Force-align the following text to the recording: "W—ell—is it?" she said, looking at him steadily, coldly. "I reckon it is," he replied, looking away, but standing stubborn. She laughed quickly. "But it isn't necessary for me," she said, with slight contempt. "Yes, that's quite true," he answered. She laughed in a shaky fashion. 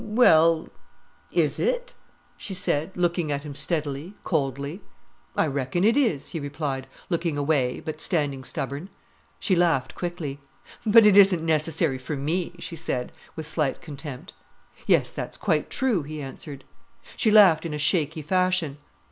"W—ell—is 0.15 1.59
it?" 1.59 1.93
she 2.35 2.55
said, 2.55 2.97
looking 2.97 3.31
at 3.31 3.43
him 3.43 3.53
steadily, 3.53 4.15
coldly. 4.23 4.81
"I 5.35 5.45
reckon 5.45 5.83
it 5.83 5.95
is," 5.95 6.29
he 6.29 6.39
replied, 6.39 6.87
looking 7.11 7.37
away, 7.37 7.81
but 7.81 8.01
standing 8.01 8.43
stubborn. 8.43 8.89
She 9.39 9.55
laughed 9.55 9.93
quickly. 9.93 10.39
"But 10.87 11.05
it 11.05 11.15
isn't 11.17 11.45
necessary 11.45 11.99
for 11.99 12.15
me," 12.17 12.53
she 12.57 12.75
said, 12.75 13.11
with 13.35 13.45
slight 13.45 13.79
contempt. 13.79 14.33
"Yes, 14.87 15.11
that's 15.11 15.37
quite 15.37 15.69
true," 15.69 16.01
he 16.01 16.19
answered. 16.19 16.63
She 17.15 17.29
laughed 17.29 17.63
in 17.63 17.73
a 17.75 17.77
shaky 17.77 18.23
fashion. 18.23 18.79